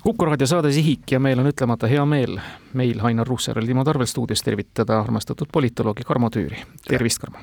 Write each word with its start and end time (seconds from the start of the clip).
kuku 0.00 0.24
raadio 0.24 0.46
saade 0.46 0.72
Sihik 0.72 1.12
ja 1.12 1.20
meil 1.20 1.38
on 1.38 1.50
ütlemata 1.50 1.90
hea 1.90 2.04
meel 2.06 2.38
meil 2.72 3.00
Ainar 3.04 3.28
Ruussaarel 3.28 3.66
Timo 3.66 3.84
Tarvel 3.84 4.06
stuudios 4.06 4.42
tervitada 4.42 5.00
armastatud 5.00 5.48
politoloogi 5.52 6.06
Karmo 6.06 6.30
Tüüri. 6.30 6.64
tervist, 6.88 7.18
Karmo! 7.18 7.38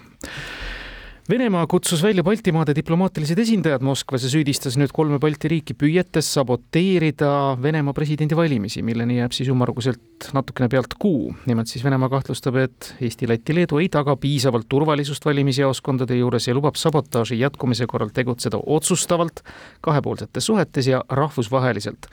Venemaa 1.30 1.68
kutsus 1.68 2.02
välja 2.04 2.24
Baltimaade 2.26 2.74
diplomaatilised 2.76 3.38
esindajad 3.38 3.84
Moskvas 3.86 4.24
ja 4.26 4.30
süüdistas 4.32 4.74
nüüd 4.82 4.90
kolme 4.90 5.20
Balti 5.22 5.52
riiki 5.52 5.76
püüetes 5.78 6.26
saboteerida 6.34 7.34
Venemaa 7.62 7.94
presidendivalimisi, 7.94 8.82
milleni 8.82 9.20
jääb 9.20 9.36
siis 9.38 9.52
ümmarguselt 9.54 10.32
natukene 10.34 10.66
pealt 10.74 10.96
kuu. 10.98 11.36
nimelt 11.46 11.70
siis 11.70 11.84
Venemaa 11.86 12.10
kahtlustab, 12.10 12.58
et 12.58 12.96
Eesti, 12.98 13.28
Läti, 13.30 13.54
Leedu 13.56 13.78
ei 13.78 13.92
taga 13.94 14.16
piisavalt 14.18 14.66
turvalisust 14.70 15.26
valimisjaoskondade 15.26 16.18
juures 16.18 16.48
ja 16.48 16.56
lubab 16.58 16.82
sabotaaži 16.82 17.38
jätkumise 17.40 17.86
korral 17.86 18.10
tegutseda 18.10 18.58
otsustavalt 18.66 19.44
kahepoolsetes 19.82 20.46
suhetes 20.46 20.88
ja 20.88 21.04
rahvusvaheliselt. 21.10 22.10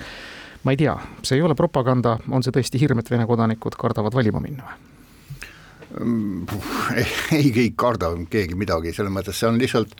ma 0.65 0.77
ei 0.77 0.77
tea, 0.77 0.99
see 1.23 1.39
ei 1.39 1.43
ole 1.43 1.55
propaganda, 1.55 2.19
on 2.29 2.45
see 2.45 2.53
tõesti 2.53 2.81
hirm, 2.85 3.01
et 3.01 3.11
Vene 3.11 3.25
kodanikud 3.27 3.81
kardavad 3.81 4.13
valima 4.13 4.45
minna 4.45 4.69
või? 4.69 4.96
ei, 7.39 7.53
ei 7.53 7.73
karda 7.79 8.13
keegi 8.31 8.59
midagi, 8.59 8.95
selles 8.97 9.13
mõttes 9.15 9.39
see 9.39 9.51
on 9.51 9.61
lihtsalt 9.61 9.95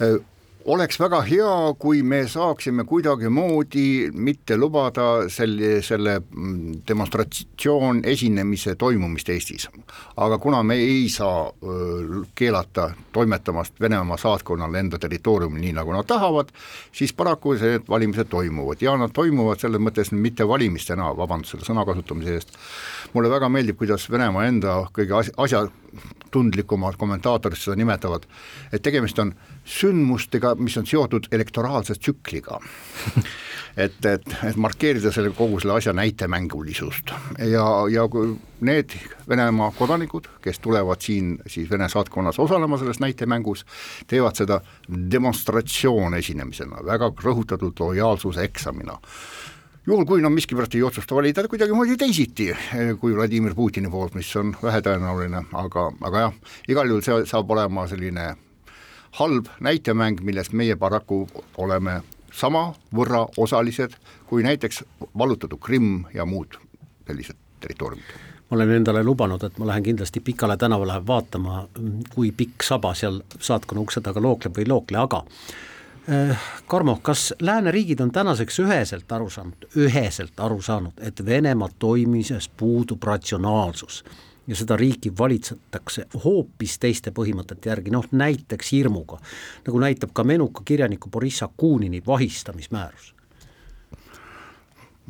äh, 0.00 0.16
oleks 0.64 0.98
väga 1.00 1.20
hea, 1.24 1.52
kui 1.78 2.02
me 2.02 2.20
saaksime 2.28 2.84
kuidagimoodi 2.88 4.10
mitte 4.12 4.56
lubada 4.56 5.28
selle, 5.32 5.80
selle 5.84 6.18
mm, 6.20 6.82
demonstratsioon 6.88 8.02
esinemise 8.04 8.74
toimumist 8.80 9.28
Eestis. 9.28 9.68
aga 10.16 10.38
kuna 10.38 10.62
me 10.62 10.74
ei 10.74 11.08
saa 11.08 11.50
keelata 12.34 12.90
toimetamast 13.12 13.80
Venemaa 13.80 14.16
saatkonnal 14.16 14.74
enda 14.74 14.98
territooriumil 14.98 15.60
nii, 15.64 15.72
nagu 15.80 15.92
nad 15.92 16.06
tahavad, 16.06 16.52
siis 16.92 17.12
paraku 17.12 17.54
need 17.60 17.88
valimised 17.88 18.28
toimuvad 18.30 18.82
ja 18.82 18.96
nad 18.96 19.12
toimuvad 19.16 19.60
selles 19.60 19.80
mõttes 19.80 20.12
mitte 20.12 20.48
valimistena, 20.48 21.10
vabandust 21.16 21.56
selle 21.56 21.68
sõna 21.68 21.86
kasutamise 21.88 22.36
eest, 22.36 22.56
mulle 23.14 23.32
väga 23.32 23.48
meeldib, 23.48 23.80
kuidas 23.80 24.10
Venemaa 24.10 24.46
enda 24.50 24.80
kõige 24.92 25.16
asja, 25.36 25.64
tundlikumad 26.30 26.96
kommentaatorid 26.98 27.58
seda 27.58 27.76
nimetavad, 27.78 28.26
et 28.72 28.82
tegemist 28.82 29.18
on 29.18 29.34
sündmustega, 29.64 30.54
mis 30.58 30.76
on 30.80 30.86
seotud 30.86 31.30
elektoraalse 31.32 31.98
tsükliga. 31.98 32.60
Et, 33.76 34.04
et, 34.04 34.24
et 34.48 34.56
markeerida 34.58 35.12
selle 35.14 35.30
kogu 35.30 35.60
selle 35.62 35.76
asja 35.78 35.92
näitemängulisust. 35.94 37.12
Ja, 37.46 37.62
ja 37.88 38.02
kui 38.10 38.32
need 38.66 38.96
Venemaa 39.30 39.70
kodanikud, 39.78 40.26
kes 40.42 40.58
tulevad 40.58 40.98
siin 41.06 41.36
siis 41.46 41.70
Vene 41.70 41.86
saatkonnas 41.88 42.40
osalema 42.42 42.80
selles 42.82 42.98
näitemängus, 43.00 43.62
teevad 44.10 44.34
seda 44.42 44.58
demonstratsioon 45.12 46.18
esinemisena, 46.18 46.82
väga 46.84 47.12
rõhutatud 47.22 47.78
lojaalsuse 47.78 48.42
eksamina 48.50 48.98
juhul, 49.86 50.04
kui 50.04 50.22
nad 50.22 50.32
miskipärast 50.32 50.74
ei 50.74 50.82
otsusta 50.82 51.14
valida 51.14 51.46
kuidagimoodi 51.48 51.96
teisiti 51.96 52.50
kui 53.00 53.16
Vladimir 53.16 53.54
Putini 53.54 53.90
poolt, 53.90 54.14
mis 54.14 54.30
on 54.36 54.54
vähetõenäoline, 54.62 55.44
aga, 55.52 55.90
aga 56.00 56.24
jah, 56.26 56.38
igal 56.68 56.88
juhul 56.88 57.04
see 57.04 57.26
saab 57.30 57.50
olema 57.50 57.86
selline 57.90 58.34
halb 59.18 59.50
näitemäng, 59.60 60.22
millest 60.22 60.52
meie 60.52 60.76
paraku 60.76 61.26
oleme 61.58 62.00
samavõrra 62.32 63.26
osalised 63.36 63.96
kui 64.26 64.42
näiteks 64.46 64.84
vallutatud 65.18 65.58
Krimm 65.58 66.04
ja 66.14 66.26
muud 66.26 66.58
sellised 67.06 67.38
territooriumid. 67.60 68.12
Ma 68.50 68.56
olen 68.56 68.70
endale 68.70 69.02
lubanud, 69.06 69.42
et 69.46 69.58
ma 69.58 69.66
lähen 69.66 69.82
kindlasti 69.86 70.20
Pikale 70.20 70.56
tänavale 70.58 70.98
vaatama, 71.06 71.64
kui 72.14 72.32
pikk 72.34 72.62
saba 72.66 72.94
seal 72.98 73.20
saatkonna 73.38 73.82
ukse 73.82 74.02
taga 74.02 74.22
lookleb 74.22 74.56
või 74.56 74.66
ei 74.66 74.70
lookle, 74.70 74.98
aga 74.98 75.22
eh, 75.26 75.69
Karmo, 76.66 76.98
kas 77.02 77.34
lääneriigid 77.40 78.00
on 78.00 78.10
tänaseks 78.10 78.58
üheselt 78.58 79.12
aru 79.12 79.28
saanud, 79.30 79.66
üheselt 79.76 80.40
aru 80.40 80.62
saanud, 80.62 80.96
et 81.00 81.26
Venemaa 81.26 81.68
toimimises 81.78 82.48
puudub 82.48 83.02
ratsionaalsus? 83.04 84.04
Ja 84.48 84.56
seda 84.56 84.76
riiki 84.76 85.12
valitsetakse 85.18 86.06
hoopis 86.24 86.78
teiste 86.82 87.12
põhimõtete 87.14 87.70
järgi, 87.70 87.92
noh 87.94 88.08
näiteks 88.10 88.72
hirmuga, 88.72 89.20
nagu 89.66 89.82
näitab 89.82 90.10
ka 90.16 90.24
menuka 90.24 90.64
kirjaniku 90.64 91.10
Boriss 91.10 91.44
Akunini 91.46 92.02
vahistamismäärus. 92.06 93.14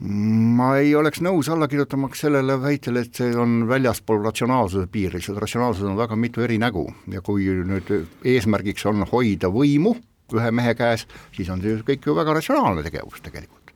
Ma 0.00 0.74
ei 0.80 0.94
oleks 0.96 1.20
nõus 1.20 1.48
alla 1.52 1.68
kirjutamaks 1.68 2.26
sellele 2.26 2.58
väitele, 2.60 3.06
et 3.06 3.14
see 3.14 3.32
on 3.36 3.66
väljaspool 3.68 4.20
ratsionaalsuse 4.24 4.88
piiri, 4.92 5.22
seda 5.22 5.40
ratsionaalsus 5.40 5.88
on 5.88 5.96
väga 5.96 6.16
mitu 6.16 6.44
eri 6.44 6.58
nägu 6.58 6.86
ja 7.12 7.20
kui 7.24 7.48
nüüd 7.64 7.90
eesmärgiks 8.24 8.86
on 8.90 9.06
hoida 9.12 9.48
võimu 9.52 9.94
ühe 10.36 10.50
mehe 10.54 10.74
käes, 10.78 11.06
siis 11.36 11.50
on 11.52 11.62
see 11.62 11.80
kõik 11.86 12.06
ju 12.06 12.16
väga 12.16 12.36
ratsionaalne 12.38 12.84
tegevus 12.86 13.22
tegelikult. 13.24 13.74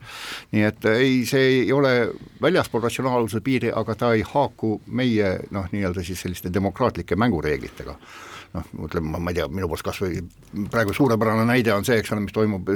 Nii 0.53 0.67
et 0.69 0.85
äh, 0.89 1.01
ei, 1.01 1.17
see 1.29 1.49
ei 1.63 1.73
ole 1.73 1.95
väljaspool 2.43 2.85
ratsionaalsuse 2.85 3.41
piiri, 3.45 3.73
aga 3.75 3.97
ta 3.99 4.13
ei 4.15 4.25
haaku 4.27 4.77
meie 4.87 5.39
noh, 5.55 5.67
nii-öelda 5.73 6.05
siis 6.05 6.23
selliste 6.25 6.53
demokraatlike 6.53 7.17
mängureeglitega. 7.17 7.97
Noh, 8.55 8.67
ütleme, 8.87 9.19
ma 9.19 9.33
ei 9.33 9.41
tea, 9.41 9.49
minu 9.51 9.67
poolt 9.67 9.83
kas 9.83 9.99
või 9.99 10.21
praegu 10.71 10.95
suurepärane 10.95 11.43
näide 11.49 11.73
on 11.75 11.87
see, 11.87 11.97
eks 11.99 12.13
ole, 12.15 12.23
mis 12.23 12.35
toimub 12.37 12.69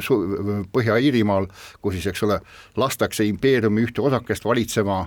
Põhja-Iirimaal, 0.74 1.46
kus 1.84 1.98
siis, 1.98 2.08
eks 2.10 2.24
ole, 2.26 2.40
lastakse 2.80 3.26
impeeriumi 3.28 3.84
ühte 3.86 4.02
osakest 4.02 4.48
valitsema 4.48 5.04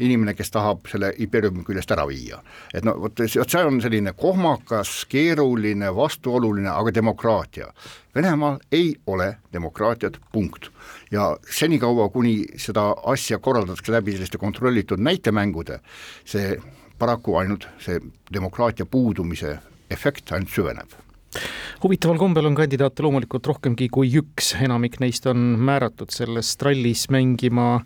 inimene, 0.00 0.34
kes 0.34 0.50
tahab 0.50 0.86
selle 0.90 1.12
impeeriumi 1.20 1.64
küljest 1.66 1.90
ära 1.92 2.06
viia. 2.08 2.40
et 2.74 2.84
no 2.84 2.94
vot, 3.00 3.18
vot 3.20 3.50
see 3.50 3.64
on 3.64 3.80
selline 3.80 4.12
kohmakas, 4.16 5.04
keeruline, 5.08 5.90
vastuoluline, 5.94 6.68
aga 6.70 6.94
demokraatia. 6.94 7.72
Venemaal 8.14 8.58
ei 8.72 8.94
ole 9.06 9.36
demokraatiat, 9.52 10.18
punkt. 10.32 10.70
ja 11.10 11.36
senikaua, 11.50 12.08
kuni 12.08 12.44
seda 12.56 12.94
asja 13.04 13.38
korraldatakse 13.38 13.92
läbi 13.92 14.12
selliste 14.12 14.38
kontrollitud 14.38 15.00
näitemängude, 15.00 15.80
see 16.24 16.56
paraku 16.98 17.36
ainult 17.36 17.68
see 17.82 18.00
demokraatia 18.32 18.86
puudumise 18.86 19.58
efekt 19.90 20.32
ainult 20.32 20.52
süveneb 20.54 20.98
huvitaval 21.82 22.18
kombel 22.20 22.46
on 22.46 22.54
kandidaate 22.54 23.02
loomulikult 23.02 23.46
rohkemgi 23.48 23.88
kui 23.92 24.10
üks, 24.20 24.52
enamik 24.62 25.00
neist 25.02 25.26
on 25.26 25.56
määratud 25.64 26.12
selles 26.14 26.52
trallis 26.60 27.08
mängima 27.10 27.80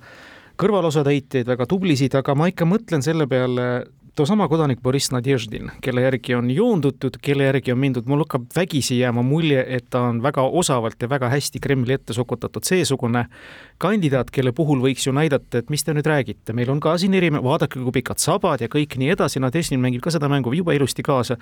kõrvalosatäitjaid, 0.60 1.46
väga 1.48 1.66
tublisid, 1.68 2.16
aga 2.18 2.34
ma 2.38 2.48
ikka 2.50 2.68
mõtlen 2.68 3.04
selle 3.04 3.26
peale, 3.30 3.86
toosama 4.16 4.46
kodanik 4.48 4.80
Boriss 4.80 5.10
Nadeždin, 5.12 5.68
kelle 5.84 6.00
järgi 6.06 6.34
on 6.34 6.48
joondutud, 6.50 7.18
kelle 7.22 7.50
järgi 7.50 7.74
on 7.74 7.80
mindud, 7.82 8.06
mul 8.08 8.22
hakkab 8.24 8.46
vägisi 8.56 8.96
jääma 8.96 9.20
mulje, 9.26 9.60
et 9.76 9.90
ta 9.92 10.06
on 10.08 10.22
väga 10.24 10.46
osavalt 10.60 11.02
ja 11.02 11.08
väga 11.12 11.28
hästi 11.28 11.60
Kremli 11.60 11.92
ette 11.92 12.16
sokutatud 12.16 12.64
seesugune 12.64 13.26
kandidaat, 13.82 14.30
kelle 14.32 14.54
puhul 14.56 14.80
võiks 14.80 15.04
ju 15.04 15.12
näidata, 15.16 15.60
et 15.60 15.68
mis 15.72 15.84
te 15.84 15.92
nüüd 15.96 16.08
räägite, 16.08 16.56
meil 16.56 16.72
on 16.72 16.80
ka 16.80 16.94
siin 17.00 17.14
eri, 17.18 17.28
vaadake, 17.34 17.82
kui 17.82 17.92
pikad 17.98 18.22
sabad 18.22 18.64
ja 18.64 18.70
kõik 18.72 18.96
nii 18.96 19.12
edasi, 19.12 19.42
Nadeždin 19.44 19.82
mängib 19.84 20.04
ka 20.06 20.14
seda 20.14 20.32
mängu 20.32 20.54
jube 20.56 20.76
ilusti 20.76 21.04
kaasa. 21.04 21.36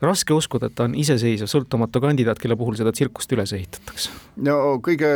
raske 0.00 0.32
uskuda, 0.32 0.66
et 0.70 0.74
ta 0.78 0.86
on 0.88 0.94
iseseisev, 0.94 1.50
sõltumatu 1.50 2.00
kandidaat, 2.00 2.38
kelle 2.38 2.56
puhul 2.56 2.76
seda 2.78 2.92
tsirkust 2.92 3.32
üles 3.36 3.52
ehitatakse. 3.52 4.10
no 4.36 4.78
kõige, 4.80 5.12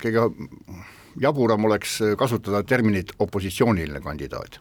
kõige 0.00 0.28
jaburam 1.20 1.64
oleks 1.64 1.98
kasutada 2.18 2.62
terminit 2.62 3.12
opositsiooniline 3.18 4.00
kandidaat. 4.00 4.60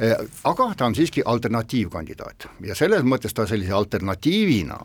Eh, 0.00 0.16
aga 0.48 0.70
ta 0.76 0.86
on 0.88 0.94
siiski 0.96 1.20
alternatiivkandidaat 1.28 2.46
ja 2.64 2.74
selles 2.74 3.02
mõttes 3.04 3.34
ta 3.36 3.44
sellise 3.46 3.74
alternatiivina 3.76 4.78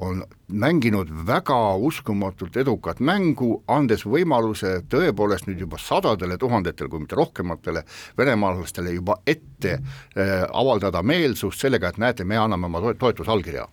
on 0.00 0.22
mänginud 0.48 1.10
väga 1.26 1.58
uskumatult 1.76 2.56
edukat 2.56 3.02
mängu, 3.04 3.50
andes 3.68 4.06
võimaluse 4.08 4.78
tõepoolest 4.88 5.44
nüüd 5.50 5.60
juba 5.66 5.76
sadadele 5.76 6.38
tuhandetele, 6.40 6.88
kui 6.88 7.04
mitte 7.04 7.18
rohkematele 7.20 7.84
venemaalastele 8.18 8.96
juba 8.96 9.18
ette 9.26 9.76
äh, 9.76 10.32
avaldada 10.48 11.02
meelsust 11.04 11.60
sellega, 11.60 11.92
et 11.92 12.00
näete, 12.00 12.24
me 12.24 12.40
anname 12.40 12.72
oma 12.72 12.94
toetusallkirja 12.96 13.68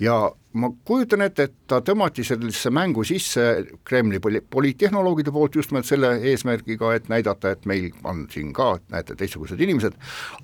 ja 0.00 0.32
ma 0.52 0.70
kujutan 0.84 1.24
ette, 1.24 1.48
et 1.48 1.54
ta 1.70 1.80
tõmmati 1.84 2.24
sellisesse 2.26 2.72
mängu 2.74 3.04
sisse 3.06 3.46
Kremli 3.84 4.20
poli-, 4.22 4.42
poliittehnoloogide 4.50 5.32
poolt 5.32 5.56
just 5.56 5.72
nimelt 5.72 5.88
selle 5.88 6.14
eesmärgiga, 6.32 6.92
et 6.96 7.08
näidata, 7.12 7.54
et 7.54 7.66
meil 7.68 7.90
on 8.04 8.26
siin 8.32 8.52
ka, 8.56 8.76
näete, 8.92 9.16
teistsugused 9.18 9.60
inimesed, 9.60 9.96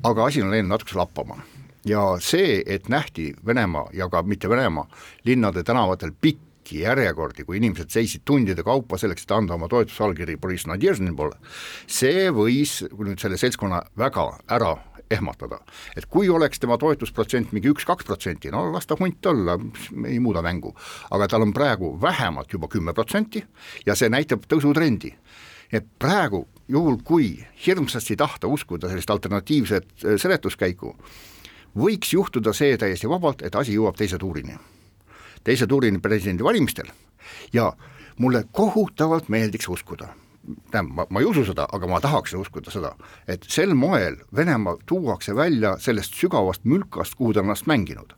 aga 0.08 0.28
asi 0.28 0.42
on 0.42 0.52
läinud 0.54 0.72
natukese 0.74 1.00
lappama. 1.00 1.40
ja 1.88 2.02
see, 2.20 2.62
et 2.66 2.88
nähti 2.88 3.32
Venemaa 3.46 3.86
ja 3.92 4.08
ka 4.08 4.22
mitte 4.22 4.48
Venemaa 4.48 4.88
linnade 5.24 5.62
tänavatel 5.62 6.10
pikki 6.20 6.80
järjekordi, 6.82 7.44
kui 7.44 7.56
inimesed 7.56 7.90
seisid 7.90 8.24
tundide 8.24 8.62
kaupa 8.62 8.98
selleks, 8.98 9.22
et 9.24 9.32
anda 9.32 9.54
oma 9.54 9.68
toetusallkiri 9.68 10.36
Boriss 10.36 10.66
Nadježnini 10.66 11.16
poole, 11.16 11.38
see 11.86 12.28
võis 12.34 12.82
nüüd 12.92 13.20
selle 13.20 13.38
seltskonna 13.40 13.82
väga 13.96 14.26
ära 14.50 14.74
ehmatada. 15.10 15.60
et 15.96 16.06
kui 16.06 16.28
oleks 16.28 16.60
tema 16.60 16.78
toetusprotsent 16.78 17.52
mingi 17.52 17.70
üks-kaks 17.72 18.06
protsenti, 18.06 18.50
no 18.50 18.66
las 18.72 18.86
ta 18.86 18.96
hunt 19.00 19.26
olla, 19.26 19.58
ei 20.06 20.18
muuda 20.20 20.42
mängu, 20.42 20.74
aga 21.10 21.28
tal 21.28 21.42
on 21.42 21.52
praegu 21.52 21.96
vähemalt 22.00 22.52
juba 22.52 22.68
kümme 22.68 22.94
protsenti 22.94 23.44
ja 23.86 23.94
see 23.94 24.08
näitab 24.08 24.46
tõusutrendi. 24.48 25.14
et 25.72 25.84
praegu, 25.98 26.48
juhul 26.68 26.96
kui 27.04 27.46
hirmsasti 27.66 28.16
tahta 28.16 28.46
uskuda 28.46 28.88
sellist 28.88 29.10
alternatiivset 29.10 29.84
äh, 30.04 30.16
seletuskäiku, 30.16 30.96
võiks 31.76 32.12
juhtuda 32.12 32.52
see 32.52 32.76
täiesti 32.76 33.08
vabalt, 33.08 33.42
et 33.42 33.54
asi 33.54 33.74
jõuab 33.74 33.96
teise 33.96 34.18
tuurini. 34.18 34.56
teise 35.44 35.66
tuurini 35.66 35.98
presidendivalimistel 35.98 36.88
ja 37.52 37.72
mulle 38.18 38.44
kohutavalt 38.52 39.28
meeldiks 39.28 39.68
uskuda 39.68 40.14
tähendab, 40.70 40.94
ma, 40.94 41.06
ma 41.10 41.20
ei 41.20 41.28
usu 41.28 41.44
seda, 41.48 41.66
aga 41.72 41.88
ma 41.90 42.00
tahaks 42.00 42.34
uskuda 42.38 42.72
seda, 42.72 42.92
et 43.28 43.44
sel 43.48 43.74
moel 43.74 44.18
Venemaa 44.36 44.76
tuuakse 44.86 45.34
välja 45.36 45.76
sellest 45.82 46.14
sügavast 46.18 46.64
mülkast, 46.64 47.16
kuhu 47.18 47.32
ta 47.32 47.40
on 47.40 47.48
ennast 47.48 47.66
mänginud. 47.66 48.14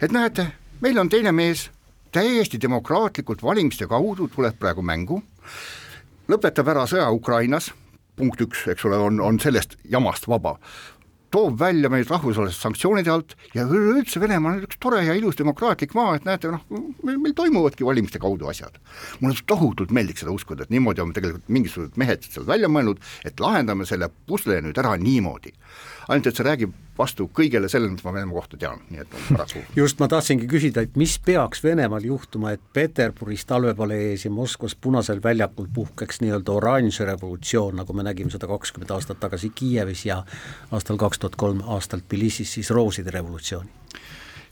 et 0.00 0.12
näete, 0.12 0.46
meil 0.80 0.98
on 0.98 1.08
teine 1.08 1.32
mees, 1.32 1.70
täiesti 2.12 2.60
demokraatlikult 2.60 3.42
valimiste 3.42 3.86
kaudu 3.86 4.28
tuleb 4.28 4.58
praegu 4.58 4.82
mängu, 4.82 5.22
lõpetab 6.28 6.68
ära 6.68 6.86
sõja 6.86 7.10
Ukrainas, 7.10 7.72
punkt 8.16 8.40
üks, 8.40 8.66
eks 8.68 8.84
ole, 8.84 8.96
on, 8.96 9.20
on 9.20 9.40
sellest 9.40 9.76
jamast 9.84 10.28
vaba 10.28 10.58
toob 11.30 11.58
välja 11.60 11.90
meid 11.92 12.10
rahvusvaheliste 12.10 12.66
sanktsioonide 12.66 13.12
alt 13.12 13.36
ja 13.54 13.64
üleüldse 13.66 14.20
Venemaa 14.20 14.56
on 14.56 14.64
üks 14.66 14.80
tore 14.82 15.02
ja 15.06 15.14
ilus 15.16 15.38
demokraatlik 15.38 15.94
maa, 15.94 16.16
et 16.18 16.26
näete, 16.28 16.50
noh, 16.52 16.64
meil, 17.06 17.34
toimuvadki 17.36 17.86
valimiste 17.86 18.20
kaudu 18.22 18.50
asjad. 18.50 18.80
mulle 19.20 19.38
tohutult 19.46 19.94
meeldiks 19.94 20.24
seda 20.24 20.34
uskuda, 20.34 20.66
et 20.66 20.74
niimoodi 20.74 21.04
on 21.04 21.14
tegelikult 21.16 21.48
mingisugused 21.48 21.98
mehed 22.00 22.26
seal 22.26 22.46
välja 22.48 22.68
mõelnud, 22.68 23.00
et 23.24 23.40
lahendame 23.40 23.86
selle 23.86 24.10
pusle 24.26 24.60
nüüd 24.64 24.78
ära 24.78 24.96
niimoodi 25.00 25.54
ainult 26.10 26.30
et 26.30 26.38
see 26.38 26.46
räägib 26.46 26.74
vastu 27.00 27.26
kõigele 27.34 27.68
sellele, 27.72 27.94
mis 27.96 28.04
ma 28.04 28.12
Venemaa 28.14 28.36
kohta 28.36 28.58
tean, 28.60 28.82
nii 28.92 29.02
et 29.02 29.16
paraku. 29.30 29.62
just, 29.80 29.98
ma 30.02 30.08
tahtsingi 30.10 30.48
küsida, 30.50 30.84
et 30.84 30.98
mis 31.00 31.16
peaks 31.24 31.64
Venemaal 31.64 32.04
juhtuma, 32.06 32.54
et 32.56 32.62
Peterburis 32.76 33.46
talvepalees 33.48 34.26
ja 34.26 34.32
Moskvas 34.34 34.76
Punasel 34.76 35.22
väljakul 35.24 35.68
puhkeks 35.74 36.20
nii-öelda 36.24 36.56
oranž 36.56 37.00
revolutsioon, 37.08 37.80
nagu 37.80 37.96
me 37.96 38.04
nägime 38.06 38.32
seda 38.32 38.48
kakskümmend 38.50 38.92
aastat 38.96 39.20
tagasi 39.22 39.52
Kiievis 39.54 40.04
ja 40.08 40.22
aastal 40.70 41.00
kaks 41.00 41.22
tuhat 41.22 41.38
kolm 41.40 41.64
aastal 41.66 42.04
Tbilisis 42.04 42.52
siis 42.58 42.70
rooside 42.70 43.10
revolutsiooni? 43.14 43.70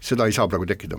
seda 0.00 0.28
ei 0.28 0.32
saa 0.32 0.46
praegu 0.48 0.66
tekkida. 0.66 0.98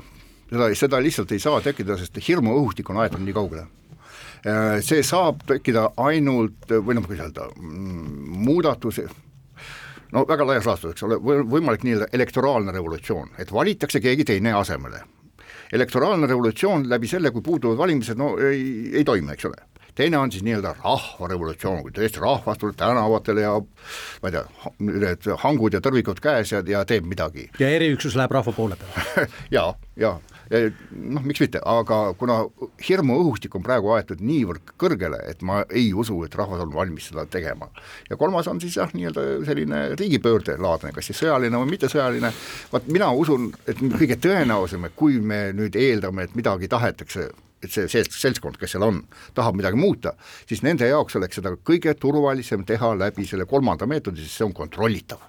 seda, 0.49 0.69
seda 0.75 0.99
lihtsalt 1.03 1.31
ei 1.31 1.39
saa 1.39 1.61
tekkida, 1.63 1.97
sest 1.97 2.17
hirmuõhustik 2.27 2.89
on 2.91 2.99
aetud 3.03 3.23
nii 3.23 3.35
kaugele 3.35 3.61
äh, 3.63 4.79
see 4.83 5.03
saab 5.07 5.45
tekkida 5.47 5.89
ainult, 5.97 6.67
või 6.69 6.97
noh, 6.97 7.07
kuidas 7.07 7.29
öelda, 7.29 7.47
mm, 7.55 8.43
muudatus, 8.45 8.99
no 10.15 10.25
väga 10.27 10.47
laias 10.47 10.67
laastus, 10.69 10.95
eks 10.95 11.07
ole, 11.07 11.19
võimalik 11.21 11.85
nii-öelda 11.85 12.09
elektoraalne 12.13 12.75
revolutsioon, 12.75 13.33
et 13.39 13.53
valitakse 13.53 14.01
keegi 14.03 14.25
teine 14.25 14.53
asemele. 14.57 15.03
elektoraalne 15.73 16.27
revolutsioon 16.27 16.87
läbi 16.89 17.07
selle, 17.07 17.31
kui 17.31 17.41
puuduvad 17.45 17.77
valimised, 17.77 18.17
no 18.17 18.37
ei, 18.37 18.89
ei 18.93 19.03
toimi, 19.05 19.33
eks 19.33 19.45
ole 19.45 19.67
teine 19.99 20.17
on 20.17 20.31
siis 20.31 20.43
nii-öelda 20.47 20.73
rahvarevolutsioon, 20.79 21.81
kui 21.83 21.91
tõesti 21.91 22.21
rahvas 22.23 22.57
tuleb 22.61 22.77
tänavatele 22.79 23.43
ja 23.43 23.55
ma 23.59 24.29
ei 24.29 24.35
tea, 24.35 24.71
need 24.79 25.27
hangud 25.43 25.75
ja 25.75 25.81
tõrvikud 25.83 26.21
käes 26.23 26.53
ja, 26.53 26.61
ja 26.67 26.85
teeb 26.87 27.07
midagi. 27.09 27.49
ja 27.59 27.69
eriüksus 27.75 28.15
läheb 28.15 28.31
rahva 28.37 28.53
poole 28.55 28.77
peale 28.79 29.27
ja, 29.57 29.65
ja 29.99 30.13
noh, 30.49 31.25
miks 31.25 31.41
mitte, 31.43 31.61
aga 31.65 31.99
kuna 32.17 32.39
hirmuõhustik 32.87 33.55
on 33.57 33.65
praegu 33.65 33.91
aetud 33.95 34.21
niivõrd 34.25 34.73
kõrgele, 34.81 35.19
et 35.29 35.43
ma 35.45 35.61
ei 35.69 35.91
usu, 35.93 36.17
et 36.25 36.35
rahvas 36.35 36.63
on 36.65 36.73
valmis 36.73 37.09
seda 37.11 37.25
tegema. 37.29 37.69
ja 38.09 38.17
kolmas 38.17 38.47
on 38.47 38.61
siis 38.61 38.77
jah, 38.77 38.89
nii-öelda 38.93 39.25
selline 39.45 39.81
riigipöördelaadne, 39.99 40.93
kas 40.95 41.11
siis 41.11 41.21
sõjaline 41.21 41.61
või 41.61 41.75
mittesõjaline, 41.75 42.33
vaat 42.71 42.89
mina 42.89 43.11
usun, 43.13 43.51
et 43.67 43.77
kõige 43.77 44.17
tõenäosam, 44.17 44.85
et 44.85 44.95
kui 44.95 45.19
me 45.19 45.49
nüüd 45.53 45.77
eeldame, 45.77 46.25
et 46.25 46.35
midagi 46.35 46.67
tahetakse 46.67 47.29
et 47.59 47.73
see, 47.73 47.89
see 47.91 48.05
seltskond, 48.07 48.55
kes 48.55 48.71
seal 48.71 48.85
on, 48.87 49.01
tahab 49.35 49.57
midagi 49.59 49.75
muuta, 49.75 50.13
siis 50.47 50.63
nende 50.63 50.87
jaoks 50.87 51.17
oleks 51.19 51.41
seda 51.41 51.51
kõige 51.59 51.91
turvalisem 51.99 52.63
teha 52.63 52.93
läbi 52.95 53.27
selle 53.27 53.45
kolmanda 53.49 53.87
meetodi, 53.89 54.23
sest 54.23 54.39
see 54.39 54.47
on 54.47 54.55
kontrollitav 54.55 55.27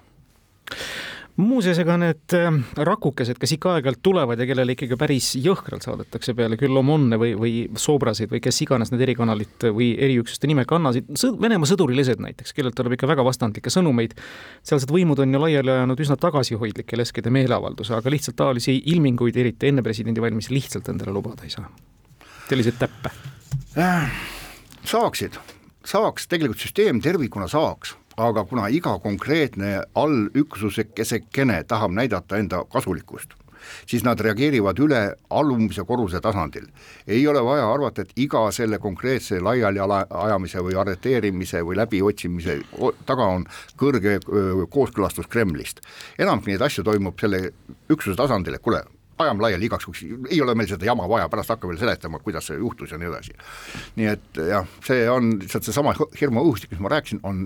muuseas, 1.45 1.79
ega 1.81 1.95
need 1.99 2.33
äh, 2.37 2.47
rakukesed, 2.87 3.37
kes 3.41 3.55
ikka 3.55 3.75
aeg-ajalt 3.75 4.01
tulevad 4.05 4.39
ja 4.41 4.47
kellele 4.49 4.75
ikkagi 4.75 4.97
päris 4.99 5.31
jõhkralt 5.41 5.85
saadetakse 5.85 6.35
peale 6.37 6.57
küll 6.59 6.77
Omonne 6.77 7.19
või, 7.21 7.33
või 7.39 7.53
Sobrasid 7.79 8.31
või 8.31 8.41
kes 8.43 8.61
iganes 8.65 8.91
need 8.93 9.03
erikanalid 9.05 9.67
või 9.75 9.91
eriüksuste 9.97 10.49
nime 10.49 10.65
kannasid, 10.69 11.11
Venemaa 11.41 11.69
sõdurilised 11.69 12.21
näiteks, 12.23 12.55
kellelt 12.57 12.75
tuleb 12.77 12.97
ikka 12.97 13.09
väga 13.11 13.25
vastandlikke 13.27 13.73
sõnumeid. 13.73 14.17
sealsed 14.63 14.91
võimud 14.91 15.21
on 15.23 15.33
ju 15.33 15.41
laiali 15.41 15.73
ajanud 15.75 16.03
üsna 16.05 16.17
tagasihoidlikke 16.21 16.99
leskede 16.99 17.33
meeleavalduse, 17.33 17.95
aga 17.97 18.13
lihtsalt 18.13 18.37
taolisi 18.41 18.77
ilminguid, 18.93 19.37
eriti 19.37 19.71
enne 19.71 19.85
presidendivalimisi, 19.85 20.53
lihtsalt 20.53 20.89
endale 20.89 21.15
lubada 21.15 21.47
ei 21.47 21.53
saa. 21.53 21.69
selliseid 22.49 22.77
täppe 22.79 23.09
äh,. 23.77 24.11
saaksid, 24.83 25.39
saaks, 25.85 26.27
tegelikult 26.27 26.59
süsteem 26.59 27.01
tervikuna 27.01 27.47
saaks 27.47 27.95
aga 28.17 28.43
kuna 28.43 28.67
iga 28.67 28.97
konkreetne 28.99 29.83
allüksusekesekene 29.95 31.63
tahab 31.67 31.91
näidata 31.91 32.37
enda 32.37 32.63
kasulikkust, 32.71 33.33
siis 33.85 34.03
nad 34.03 34.19
reageerivad 34.19 34.79
üle 34.79 35.01
alumise 35.29 35.83
korruse 35.87 36.21
tasandil. 36.21 36.67
ei 37.07 37.27
ole 37.27 37.43
vaja 37.43 37.73
arvata, 37.73 38.01
et 38.01 38.13
iga 38.15 38.51
selle 38.51 38.79
konkreetse 38.79 39.39
laialiajamise 39.39 40.59
või 40.59 40.77
arreteerimise 40.77 41.61
või 41.61 41.77
läbiotsimise 41.77 42.59
taga 43.05 43.25
on 43.25 43.45
kõrge 43.77 44.19
kooskõlastus 44.69 45.27
Kremlist. 45.27 45.81
enamik 46.19 46.47
neid 46.47 46.61
asju 46.61 46.83
toimub 46.83 47.19
selle 47.19 47.51
üksuse 47.89 48.17
tasandil, 48.17 48.55
et 48.55 48.61
kuule, 48.61 48.83
ajame 49.23 49.45
laiali 49.45 49.67
igaks 49.69 49.87
juhuks, 49.87 50.03
ei 50.29 50.41
ole 50.41 50.55
meil 50.55 50.69
seda 50.69 50.85
jama 50.85 51.07
vaja, 51.09 51.29
pärast 51.31 51.53
hakkame 51.53 51.73
veel 51.73 51.83
seletama, 51.85 52.19
kuidas 52.23 52.47
see 52.49 52.59
juhtus 52.59 52.91
ja 52.91 52.99
nii 53.01 53.09
edasi. 53.09 53.35
nii 53.99 54.07
et 54.13 54.41
jah, 54.51 54.69
see 54.85 55.09
on 55.09 55.35
lihtsalt 55.39 55.67
seesama 55.67 55.95
hirmuõhustik, 56.19 56.73
mis 56.73 56.83
ma 56.83 56.93
rääkisin, 56.95 57.21
on 57.23 57.45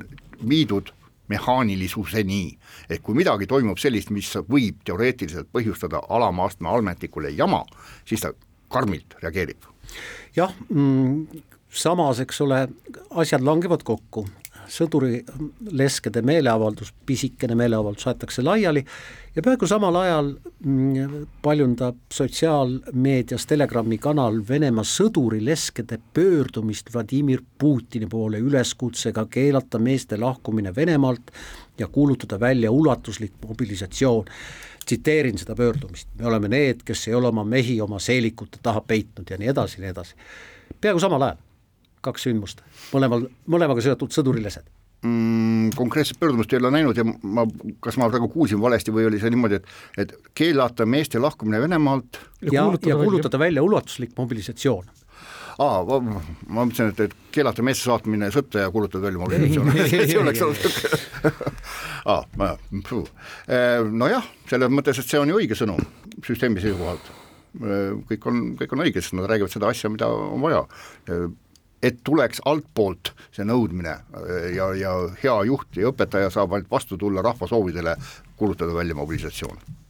viidud 0.50 0.94
mehaanilisuseni, 1.28 2.58
et 2.90 3.02
kui 3.02 3.18
midagi 3.18 3.48
toimub 3.50 3.80
sellist, 3.82 4.12
mis 4.14 4.30
võib 4.50 4.84
teoreetiliselt 4.86 5.50
põhjustada 5.54 6.04
alama 6.10 6.46
astme 6.46 6.70
ametnikule 6.70 7.32
jama, 7.34 7.64
siis 8.06 8.22
ta 8.22 8.34
karmilt 8.70 9.18
reageerib. 9.24 9.66
jah 10.36 10.54
mm,, 10.70 11.42
samas, 11.70 12.20
eks 12.24 12.42
ole, 12.46 12.66
asjad 13.22 13.46
langevad 13.46 13.84
kokku, 13.88 14.26
sõdurileskede 14.72 16.22
meeleavaldus, 16.26 16.94
pisikene 17.06 17.56
meeleavaldus 17.56 18.08
aetakse 18.08 18.44
laiali 18.44 18.84
ja 19.36 19.42
peaaegu 19.42 19.68
samal 19.68 19.96
ajal 20.00 20.32
mm, 20.64 21.26
paljundab 21.42 21.98
sotsiaalmeedias 22.14 23.46
Telegrami 23.50 23.98
kanal 24.02 24.40
Venemaa 24.50 24.86
sõdurileskede 24.88 26.00
pöördumist 26.14 26.94
Vladimir 26.94 27.44
Putini 27.58 28.08
poole 28.12 28.40
üleskutsega 28.40 29.26
keelata 29.30 29.80
meeste 29.80 30.18
lahkumine 30.18 30.76
Venemaalt 30.76 31.32
ja 31.78 31.88
kuulutada 31.88 32.40
välja 32.40 32.72
ulatuslik 32.72 33.34
mobilisatsioon. 33.48 34.26
tsiteerin 34.86 35.38
seda 35.38 35.56
pöördumist, 35.56 36.08
me 36.20 36.28
oleme 36.28 36.48
need, 36.48 36.84
kes 36.86 37.08
ei 37.08 37.14
ole 37.14 37.28
oma 37.28 37.44
mehi 37.44 37.82
oma 37.82 38.00
seelikute 38.00 38.58
taha 38.64 38.82
peitnud 38.82 39.30
ja 39.30 39.38
nii 39.38 39.48
edasi 39.48 39.78
ja 39.78 39.82
nii 39.82 39.90
edasi. 39.90 40.16
peaaegu 40.82 41.00
samal 41.00 41.22
ajal 41.22 41.38
kaks 42.06 42.28
sündmust, 42.28 42.64
mõlemal, 42.94 43.30
mõlemaga 43.52 43.84
seotud 43.86 44.14
sõdurilesed 44.16 44.68
mm,? 45.06 45.70
Konkreetset 45.76 46.20
pöördumist 46.20 46.54
ei 46.54 46.60
ole 46.60 46.72
näinud 46.72 46.98
ja 46.98 47.06
ma, 47.06 47.46
kas 47.84 47.98
ma 48.02 48.10
praegu 48.10 48.30
kuulsin 48.32 48.62
valesti 48.62 48.94
või 48.94 49.08
oli 49.10 49.20
see 49.22 49.32
niimoodi, 49.34 49.60
et 49.60 50.06
et 50.06 50.14
keelata 50.38 50.86
meeste 50.86 51.20
lahkumine 51.22 51.62
Venemaalt? 51.62 52.20
Ja, 52.42 52.52
ja 52.52 52.64
kuulutada, 52.68 52.92
ja 52.92 53.00
kuulutada 53.02 53.40
välja 53.40 53.64
ulatuslik 53.64 54.16
mobilisatsioon. 54.18 54.86
Aa, 55.64 55.84
ma 55.88 56.66
mõtlesin, 56.66 56.92
et, 56.92 57.00
et 57.00 57.14
keelata 57.32 57.64
meeste 57.64 57.88
saatmine 57.88 58.28
sõtta 58.34 58.66
ja 58.66 58.72
kuulutada 58.72 59.08
välja 59.08 59.22
mobilisatsioon. 59.22 59.72
See 60.12 60.20
oleks 60.20 60.42
olnud 60.46 60.66
aa, 62.06 62.56
nojah, 64.04 64.26
selles 64.50 64.74
mõttes, 64.74 65.00
et 65.00 65.12
see 65.12 65.22
on 65.22 65.32
ju 65.32 65.40
õige 65.40 65.58
sõnum 65.58 65.80
süsteemi 66.26 66.64
seisukohalt. 66.64 67.14
kõik 68.10 68.28
on, 68.28 68.44
kõik 68.60 68.76
on 68.76 68.84
õige, 68.84 69.02
sest 69.02 69.16
nad 69.16 69.30
räägivad 69.32 69.54
seda 69.54 69.72
asja, 69.72 69.90
mida 69.90 70.10
on 70.12 70.44
vaja 70.44 70.66
et 71.86 72.02
tuleks 72.04 72.42
altpoolt 72.50 73.14
see 73.36 73.46
nõudmine 73.48 73.94
äh, 73.94 74.52
ja, 74.58 74.72
ja 74.80 74.94
hea 75.22 75.38
juht 75.52 75.80
ja 75.80 75.92
õpetaja 75.94 76.32
saab 76.34 76.56
ainult 76.58 76.72
vastu 76.72 76.98
tulla 76.98 77.24
rahva 77.26 77.50
soovidele 77.50 77.96
kuulutada 78.36 78.76
välja 78.76 78.98
mobilisatsioon 78.98 79.85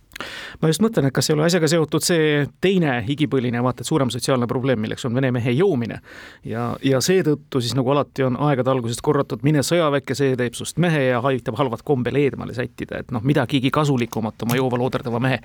ma 0.62 0.70
just 0.70 0.84
mõtlen, 0.84 1.08
et 1.08 1.16
kas 1.16 1.30
ei 1.30 1.36
ole 1.36 1.46
asjaga 1.48 1.68
seotud 1.70 2.06
see 2.06 2.46
teine 2.64 2.98
igipõline, 3.12 3.62
vaata 3.64 3.84
et 3.84 3.90
suurem 3.90 4.12
sotsiaalne 4.14 4.48
probleem, 4.50 4.80
milleks 4.82 5.06
on 5.08 5.16
vene 5.16 5.32
mehe 5.36 5.54
joomine. 5.56 6.00
ja, 6.46 6.68
ja 6.84 7.02
seetõttu 7.02 7.62
siis 7.62 7.76
nagu 7.78 7.92
alati 7.92 8.26
on 8.26 8.38
aegade 8.48 8.72
algusest 8.72 9.02
korratud, 9.06 9.44
mine 9.44 9.64
sõjaväkke, 9.66 10.16
see 10.18 10.36
teeb 10.40 10.56
sust 10.58 10.80
mehe 10.82 11.06
ja 11.10 11.22
aitab 11.26 11.58
halvad 11.60 11.84
kombel 11.86 12.20
eemale 12.20 12.56
sättida, 12.56 13.02
et 13.02 13.12
noh, 13.16 13.24
midagigi 13.26 13.72
kasulikumat 13.74 14.46
oma 14.46 14.58
joova 14.60 14.80
looderdava 14.80 15.22
mehe 15.24 15.42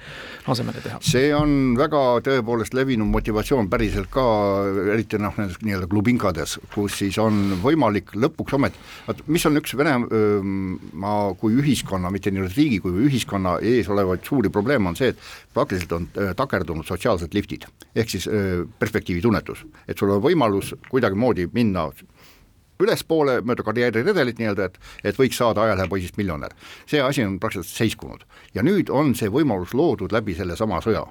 asemele 0.51 0.83
teha. 0.85 1.01
see 1.05 1.33
on 1.37 1.77
väga 1.79 2.03
tõepoolest 2.27 2.77
levinud 2.77 3.11
motivatsioon 3.11 3.71
päriselt 3.71 4.11
ka, 4.13 4.25
eriti 4.95 5.21
noh, 5.21 5.35
nendes 5.39 5.61
nii-öelda 5.65 5.91
klubinkades, 5.91 6.59
kus 6.75 7.01
siis 7.03 7.19
on 7.23 7.59
võimalik 7.63 8.15
lõpuks 8.15 8.57
ometi, 8.59 8.81
vaat 9.09 9.25
mis 9.29 9.47
on 9.47 9.59
üks 9.61 9.77
Venemaa 9.81 11.35
kui 11.41 11.55
ühiskonna, 11.57 12.11
mitte 12.13 12.33
nii-öelda 12.33 12.57
riigi 12.57 12.81
kui 12.83 13.07
ühiskonna 13.07 13.57
ees 13.65 13.89
olevaid 13.89 14.27
suuri 14.27 14.51
probleeme, 14.53 14.71
probleem 14.71 14.87
on 14.87 14.97
see, 15.01 15.15
et 15.15 15.55
praktiliselt 15.57 15.97
on 15.97 16.09
äh, 16.15 16.35
takerdunud 16.37 16.87
sotsiaalsed 16.89 17.35
liftid, 17.37 17.67
ehk 17.95 18.13
siis 18.13 18.29
äh, 18.29 18.63
perspektiivitunnetus, 18.79 19.65
et 19.89 19.99
sul 19.99 20.13
on 20.15 20.23
võimalus 20.25 20.75
kuidagimoodi 20.91 21.49
minna 21.57 21.89
ülespoole 22.81 23.41
mööda 23.45 23.65
karjääriredelit 23.65 24.41
nii-öelda, 24.41 24.71
et, 24.71 24.79
et 25.05 25.19
võiks 25.19 25.37
saada 25.41 25.67
ajalehepoisist 25.67 26.17
miljonär. 26.21 26.55
see 26.89 27.01
asi 27.05 27.25
on 27.25 27.39
praktiliselt 27.41 27.77
seiskunud. 27.77 28.25
Ja 28.55 28.65
nüüd 28.67 28.91
on 28.91 29.15
see 29.19 29.29
võimalus 29.29 29.75
loodud 29.77 30.13
läbi 30.13 30.35
sellesama 30.39 30.81
sõja 30.85 31.05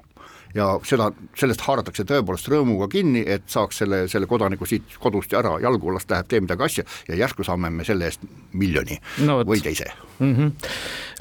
ja 0.55 0.69
seda, 0.88 1.09
sellest 1.38 1.61
haaratakse 1.65 2.05
tõepoolest 2.09 2.49
rõõmuga 2.49 2.89
kinni, 2.91 3.21
et 3.27 3.45
saaks 3.51 3.83
selle, 3.83 4.03
selle 4.11 4.29
kodaniku 4.29 4.65
siit 4.69 4.97
kodust 5.01 5.33
ära 5.38 5.55
jalgu, 5.61 5.93
las 5.93 6.07
läheb, 6.09 6.29
tee 6.29 6.41
midagi 6.43 6.65
asja 6.65 6.85
ja 7.09 7.19
järsku 7.23 7.45
saame 7.45 7.69
me 7.73 7.85
selle 7.88 8.09
eest 8.09 8.25
miljoni 8.57 8.97
no, 9.27 9.41
või 9.45 9.61
teise. 9.63 9.91
Mm. 10.19 10.35
-hmm. 10.35 10.51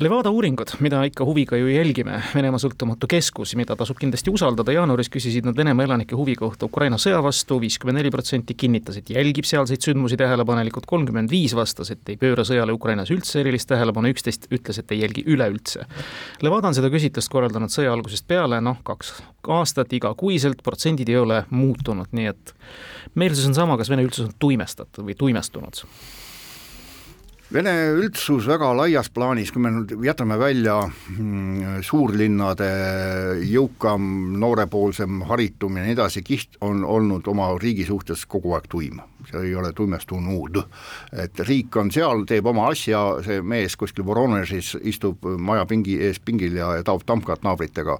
Levada 0.02 0.30
uuringud, 0.30 0.72
mida 0.80 1.04
ikka 1.04 1.24
huviga 1.24 1.56
ju 1.56 1.68
jälgime, 1.68 2.22
Venemaa 2.34 2.58
sõltumatu 2.58 3.06
keskus, 3.10 3.54
mida 3.56 3.76
tasub 3.76 3.98
kindlasti 3.98 4.30
usaldada, 4.30 4.72
jaanuaris 4.72 5.10
küsisid 5.10 5.46
nad 5.46 5.56
Venemaa 5.56 5.84
elanike 5.84 6.16
huvi 6.16 6.34
kohta 6.34 6.66
Ukraina 6.66 6.96
sõja 6.96 7.22
vastu, 7.22 7.60
viiskümmend 7.60 7.98
neli 7.98 8.10
protsenti 8.10 8.54
kinnitas, 8.54 8.96
et 8.96 9.10
jälgib 9.10 9.44
sealseid 9.44 9.82
sündmusi 9.82 10.16
tähelepanelikult, 10.16 10.86
kolmkümmend 10.86 11.30
viis 11.30 11.54
vastas, 11.54 11.90
et 11.90 12.08
ei 12.08 12.16
pööra 12.16 12.42
sõjale 12.44 12.72
Ukrainas 12.72 13.10
üldse 13.10 13.40
erilist 13.40 13.68
tähelepanu, 13.68 14.08
üksteist 14.08 14.46
ütles, 14.50 14.78
et 14.78 14.92
ei 14.92 15.00
jälgi 15.00 15.24
üleüldse. 15.26 15.86
Levada 16.42 16.68
on 16.68 16.74
seda 16.74 16.90
küsitlust 16.90 17.30
korraldanud 17.30 17.70
sõja 17.70 17.92
algusest 17.92 18.26
peale, 18.26 18.60
noh, 18.60 18.78
kaks 18.88 19.12
aastat 19.58 19.92
igakuiselt, 19.96 20.62
protsendid 20.64 21.10
ei 21.12 21.20
ole 21.20 21.42
muutunud, 21.50 22.10
nii 22.16 22.30
et 22.32 22.54
meelsus 23.18 23.48
on 23.48 23.56
sama, 23.56 23.76
kas 23.80 23.90
Vene 23.92 24.06
üldsus 24.06 24.28
on 24.28 24.34
tuimestatud 24.40 25.06
või 25.06 25.16
tuimestunud 25.18 25.84
Vene 27.48 27.70
üldsus 27.96 28.44
väga 28.44 28.74
laias 28.76 29.06
plaanis, 29.08 29.48
kui 29.54 29.62
me 29.64 29.70
nüüd 29.72 29.94
jätame 30.04 30.36
välja 30.36 30.74
mm, 30.84 31.78
suurlinnade 31.86 32.66
jõukam, 33.48 34.02
noorepoolsem, 34.36 35.22
haritum 35.30 35.78
ja 35.80 35.86
nii 35.86 35.94
edasi, 35.96 36.20
kiht 36.26 36.58
on 36.60 36.84
olnud 36.84 37.24
oma 37.32 37.46
riigi 37.56 37.86
suhtes 37.88 38.26
kogu 38.28 38.52
aeg 38.52 38.68
tuim. 38.68 39.00
see 39.30 39.46
ei 39.48 39.54
ole 39.56 39.72
tuimestunud. 39.72 40.60
et 41.24 41.40
riik 41.48 41.76
on 41.80 41.90
seal, 41.90 42.26
teeb 42.28 42.46
oma 42.52 42.68
asja, 42.68 43.00
see 43.24 43.40
mees 43.40 43.76
kuskil 43.80 44.04
Voronežis 44.04 44.76
istub 44.84 45.24
maja 45.24 45.64
pingi 45.64 45.96
ees 46.04 46.20
pingil 46.20 46.52
ja, 46.52 46.74
ja 46.76 46.84
taob 46.84 47.08
tamkat 47.08 47.48
naabritega, 47.48 47.96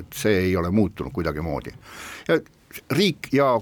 et 0.00 0.12
see 0.12 0.50
ei 0.50 0.56
ole 0.56 0.70
muutunud 0.70 1.12
kuidagimoodi. 1.16 1.72
riik 2.92 3.32
ja 3.32 3.56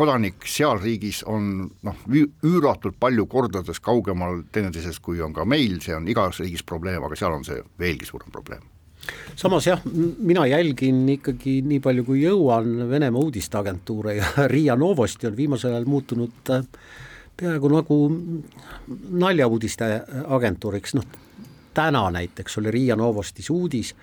kodanik 0.00 0.46
seal 0.48 0.80
riigis 0.80 1.22
on 1.28 1.68
noh, 1.86 2.02
üüratult 2.08 2.96
palju 3.00 3.26
kordades 3.30 3.80
kaugemal 3.84 4.42
teineteisest, 4.52 5.02
kui 5.04 5.20
on 5.24 5.34
ka 5.36 5.44
meil, 5.48 5.78
see 5.84 5.96
on 5.96 6.08
igas 6.08 6.40
riigis 6.40 6.64
probleem, 6.66 7.02
aga 7.04 7.18
seal 7.18 7.36
on 7.36 7.46
see 7.46 7.60
veelgi 7.80 8.08
suurem 8.08 8.32
probleem. 8.32 8.64
Samas 9.36 9.66
jah, 9.66 9.80
mina 9.84 10.44
jälgin 10.46 11.06
ikkagi 11.16 11.60
nii 11.66 11.80
palju, 11.82 12.04
kui 12.04 12.20
jõuan 12.20 12.88
Venemaa 12.90 13.22
uudisteagentuure 13.28 14.18
ja 14.18 14.28
Riia 14.52 14.76
Novosti 14.76 15.30
on 15.30 15.36
viimasel 15.38 15.72
ajal 15.72 15.88
muutunud 15.88 16.52
äh, 16.52 16.66
peaaegu 17.40 17.70
nagu 17.72 17.98
naljauudiste 19.24 19.88
agentuuriks, 20.36 20.94
noh 20.98 21.08
täna 21.74 22.10
näiteks 22.10 22.58
oli 22.58 22.70
Riia 22.70 22.96
Novostis 22.96 23.50
uudis, 23.50 23.94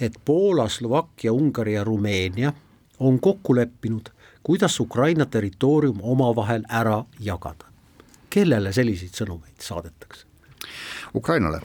et 0.00 0.12
Poola, 0.24 0.68
Slovakkia, 0.68 1.32
Ungari 1.32 1.74
ja 1.74 1.84
Rumeenia 1.84 2.52
on 3.00 3.20
kokku 3.20 3.56
leppinud 3.56 4.10
kuidas 4.46 4.80
Ukraina 4.80 5.26
territoorium 5.26 5.98
omavahel 6.02 6.62
ära 6.68 7.00
jagada. 7.20 7.66
kellele 8.30 8.72
selliseid 8.72 9.16
sõnumeid 9.16 9.62
saadetakse? 9.64 10.26
Ukrainale, 11.16 11.62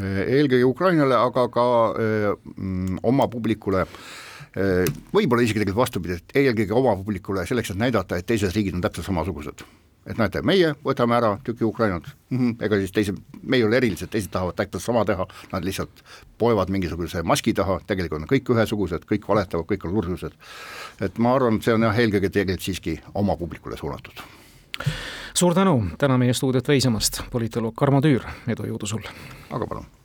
eelkõige 0.00 0.64
Ukrainale, 0.64 1.18
aga 1.20 1.48
ka 1.52 1.64
öö, 1.92 2.32
mm, 2.56 3.02
oma 3.02 3.28
publikule 3.28 3.84
võib-olla 5.12 5.44
isegi 5.44 5.60
tegelikult 5.60 5.82
vastupidi, 5.82 6.16
et 6.16 6.36
eelkõige 6.36 6.74
oma 6.76 6.96
publikule 6.96 7.44
selleks, 7.48 7.70
et 7.72 7.80
näidata, 7.80 8.16
et 8.16 8.26
teised 8.28 8.52
riigid 8.56 8.76
on 8.76 8.84
täpselt 8.84 9.08
samasugused 9.08 9.64
et 10.06 10.18
näete, 10.18 10.42
meie 10.46 10.72
võtame 10.84 11.16
ära 11.16 11.32
tüki 11.44 11.64
Ukrainat 11.64 12.08
mm, 12.30 12.38
-hmm. 12.38 12.64
ega 12.66 12.78
siis 12.80 12.92
teised, 12.92 13.18
me 13.42 13.56
ei 13.56 13.64
ole 13.64 13.76
erilised, 13.76 14.10
teised 14.10 14.30
tahavad 14.30 14.56
täpselt 14.58 14.82
sama 14.82 15.04
teha, 15.04 15.26
nad 15.52 15.64
lihtsalt 15.64 16.02
poevad 16.38 16.70
mingisuguse 16.70 17.22
maski 17.22 17.54
taha, 17.54 17.80
tegelikult 17.86 18.22
on 18.22 18.28
kõik 18.28 18.52
ühesugused, 18.54 19.06
kõik 19.06 19.28
valetavad, 19.28 19.66
kõik 19.66 19.86
on 19.86 19.94
lurjused. 19.94 20.32
et 21.00 21.18
ma 21.18 21.34
arvan, 21.34 21.56
et 21.56 21.62
see 21.62 21.74
on 21.74 21.82
jah, 21.82 21.98
eelkõige 21.98 22.30
tegelikult 22.30 22.66
siiski 22.66 23.00
oma 23.14 23.36
publikule 23.36 23.76
suunatud. 23.76 24.22
suur 25.34 25.54
tänu 25.54 25.84
täna 25.98 26.18
meie 26.18 26.34
stuudiot 26.34 26.68
veisamast, 26.68 27.22
politoloog 27.30 27.74
Tarmo 27.74 28.00
Tüür, 28.00 28.26
edu, 28.48 28.62
jõudu 28.62 28.86
sulle! 28.86 29.10
aga 29.50 29.66
palun 29.66 30.01